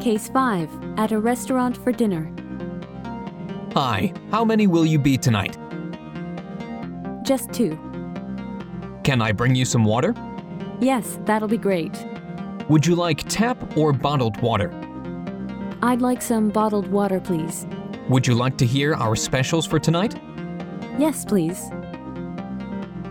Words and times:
Case 0.00 0.28
5 0.30 0.70
At 0.96 1.12
a 1.12 1.18
restaurant 1.18 1.76
for 1.76 1.92
dinner. 1.92 2.32
Hi, 3.74 4.12
how 4.30 4.46
many 4.46 4.66
will 4.66 4.86
you 4.86 4.98
be 4.98 5.18
tonight? 5.18 5.58
Just 7.22 7.52
two. 7.52 7.78
Can 9.04 9.20
I 9.20 9.32
bring 9.32 9.54
you 9.54 9.66
some 9.66 9.84
water? 9.84 10.14
Yes, 10.80 11.18
that'll 11.26 11.48
be 11.48 11.58
great. 11.58 11.92
Would 12.70 12.86
you 12.86 12.94
like 12.94 13.28
tap 13.28 13.76
or 13.76 13.92
bottled 13.92 14.40
water? 14.40 14.72
I'd 15.82 16.00
like 16.00 16.22
some 16.22 16.48
bottled 16.48 16.88
water, 16.88 17.20
please. 17.20 17.66
Would 18.08 18.26
you 18.26 18.34
like 18.34 18.56
to 18.58 18.66
hear 18.66 18.94
our 18.94 19.14
specials 19.14 19.66
for 19.66 19.78
tonight? 19.78 20.18
Yes, 20.98 21.26
please. 21.26 21.70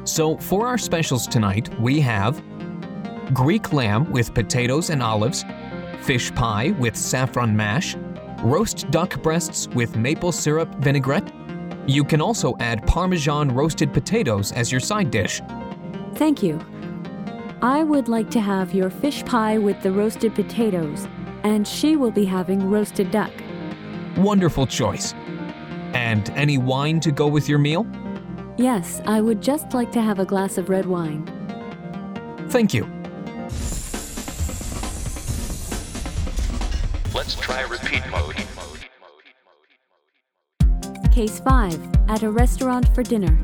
So, 0.05 0.37
for 0.37 0.65
our 0.65 0.79
specials 0.79 1.27
tonight, 1.27 1.69
we 1.79 1.99
have 1.99 2.41
Greek 3.33 3.73
lamb 3.73 4.11
with 4.11 4.33
potatoes 4.33 4.89
and 4.89 5.03
olives, 5.03 5.45
fish 6.01 6.33
pie 6.33 6.71
with 6.79 6.95
saffron 6.95 7.55
mash, 7.55 7.95
roast 8.41 8.89
duck 8.91 9.21
breasts 9.21 9.67
with 9.69 9.95
maple 9.95 10.31
syrup 10.31 10.73
vinaigrette. 10.75 11.31
You 11.87 12.03
can 12.03 12.21
also 12.21 12.55
add 12.59 12.85
Parmesan 12.85 13.49
roasted 13.49 13.93
potatoes 13.93 14.51
as 14.51 14.71
your 14.71 14.81
side 14.81 15.11
dish. 15.11 15.41
Thank 16.15 16.43
you. 16.43 16.59
I 17.61 17.83
would 17.83 18.07
like 18.07 18.29
to 18.31 18.39
have 18.39 18.73
your 18.73 18.89
fish 18.89 19.23
pie 19.25 19.57
with 19.57 19.81
the 19.81 19.91
roasted 19.91 20.33
potatoes, 20.33 21.07
and 21.43 21.67
she 21.67 21.95
will 21.95 22.11
be 22.11 22.25
having 22.25 22.69
roasted 22.69 23.11
duck. 23.11 23.31
Wonderful 24.17 24.67
choice. 24.67 25.13
And 25.93 26.29
any 26.31 26.57
wine 26.57 26.99
to 27.01 27.11
go 27.11 27.27
with 27.27 27.49
your 27.49 27.59
meal? 27.59 27.87
Yes, 28.57 29.01
I 29.05 29.21
would 29.21 29.41
just 29.41 29.73
like 29.73 29.91
to 29.93 30.01
have 30.01 30.19
a 30.19 30.25
glass 30.25 30.57
of 30.57 30.69
red 30.69 30.85
wine. 30.85 31.25
Thank 32.49 32.73
you. 32.73 32.98
Let's 37.19 37.35
try 37.35 37.63
repeat 37.63 38.01
mode. 38.11 38.37
Case 41.11 41.41
5 41.41 41.77
At 42.07 42.23
a 42.23 42.31
restaurant 42.31 42.95
for 42.95 43.03
dinner. 43.03 43.37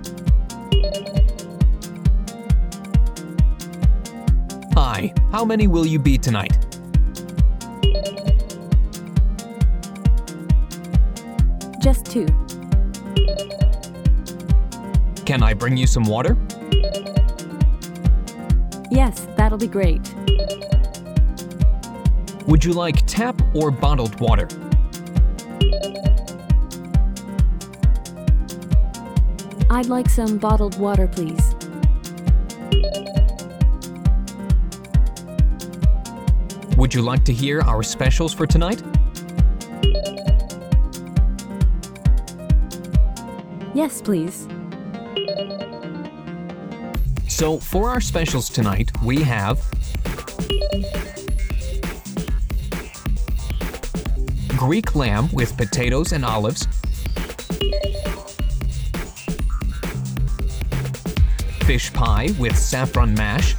Hi, 4.76 5.14
how 5.34 5.44
many 5.44 5.68
will 5.68 5.86
you 5.86 6.00
be 6.00 6.18
tonight? 6.18 6.58
Just 11.82 12.06
two. 12.06 12.28
Can 15.26 15.44
I 15.44 15.54
bring 15.54 15.76
you 15.76 15.86
some 15.86 16.06
water? 16.06 16.38
Yes, 18.90 19.28
that'll 19.36 19.58
be 19.58 19.68
great. 19.68 20.16
Would 22.48 22.64
you 22.64 22.74
like 22.74 23.06
tap 23.08 23.42
or 23.56 23.72
bottled 23.72 24.20
water? 24.20 24.48
I'd 29.72 29.88
like 29.88 30.08
some 30.08 30.38
bottled 30.38 30.80
water, 30.80 31.08
please. 31.08 31.56
Would 36.78 36.94
you 36.94 37.02
like 37.02 37.26
to 37.26 37.34
hear 37.34 37.62
our 37.62 37.82
specials 37.82 38.32
for 38.32 38.46
tonight? 38.46 38.84
Yes, 43.74 44.02
please. 44.02 44.48
So, 47.28 47.60
for 47.60 47.90
our 47.90 48.00
specials 48.00 48.50
tonight, 48.50 48.92
we 49.04 49.22
have 49.24 49.60
Greek 54.58 54.96
lamb 54.96 55.30
with 55.34 55.56
potatoes 55.58 56.14
and 56.14 56.24
olives, 56.24 56.66
fish 61.66 61.92
pie 61.94 62.30
with 62.40 62.58
saffron 62.58 63.14
mash, 63.14 63.56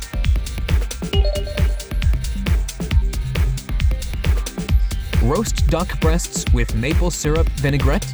roast 5.22 5.68
duck 5.68 6.00
breasts 6.00 6.44
with 6.54 6.74
maple 6.76 7.10
syrup 7.10 7.46
vinaigrette. 7.56 8.06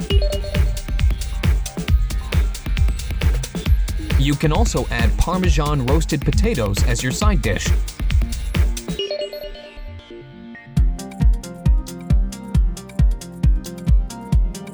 You 4.18 4.34
can 4.34 4.52
also 4.52 4.86
add 4.90 5.16
Parmesan 5.18 5.86
roasted 5.86 6.22
potatoes 6.22 6.82
as 6.84 7.02
your 7.02 7.12
side 7.12 7.42
dish. 7.42 7.68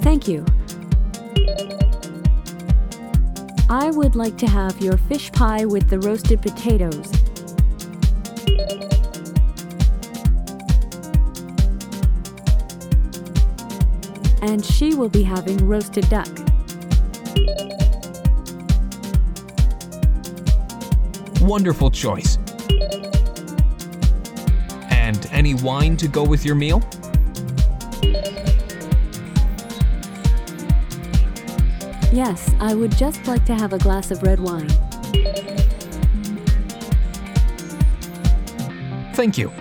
Thank 0.08 0.26
you. 0.26 0.42
I 3.68 3.90
would 3.90 4.16
like 4.16 4.38
to 4.38 4.46
have 4.46 4.80
your 4.80 4.96
fish 4.96 5.30
pie 5.32 5.66
with 5.66 5.90
the 5.90 5.98
roasted 5.98 6.40
potatoes. 6.40 7.12
And 14.40 14.64
she 14.64 14.94
will 14.94 15.10
be 15.10 15.22
having 15.22 15.58
roasted 15.68 16.08
duck. 16.08 16.26
Wonderful 21.42 21.90
choice. 21.90 22.38
And 24.88 25.28
any 25.32 25.52
wine 25.52 25.98
to 25.98 26.08
go 26.08 26.24
with 26.24 26.46
your 26.46 26.54
meal? 26.54 26.82
Yes, 32.12 32.50
I 32.58 32.74
would 32.74 32.92
just 32.96 33.26
like 33.26 33.44
to 33.44 33.54
have 33.54 33.72
a 33.72 33.78
glass 33.78 34.10
of 34.10 34.22
red 34.22 34.40
wine. 34.40 34.68
Thank 39.14 39.36
you. 39.36 39.52